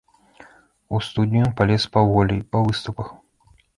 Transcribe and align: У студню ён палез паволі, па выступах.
У 0.95 1.01
студню 1.07 1.43
ён 1.47 1.53
палез 1.59 1.85
паволі, 1.99 2.37
па 2.57 2.63
выступах. 2.69 3.07